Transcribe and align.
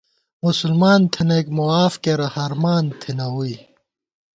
مسلمان 0.45 1.01
تھنَئیک 1.13 1.47
معاف 1.57 1.93
کېرہ، 2.03 2.27
ہرمان 2.35 2.83
تھنہ 3.01 3.25
ووئی 3.33 3.55